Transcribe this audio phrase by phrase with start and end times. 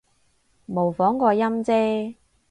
[0.65, 2.15] 模仿個音啫